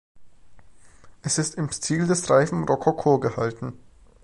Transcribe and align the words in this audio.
Es 1.21 1.37
ist 1.37 1.53
im 1.53 1.71
Stil 1.71 2.07
des 2.07 2.27
reifen 2.31 2.63
Rokoko 2.67 3.19
gehalten. 3.19 3.73